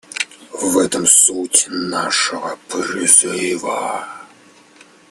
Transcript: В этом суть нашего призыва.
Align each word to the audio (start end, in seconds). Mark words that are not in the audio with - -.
В 0.59 0.79
этом 0.79 1.05
суть 1.05 1.67
нашего 1.69 2.57
призыва. 2.69 4.07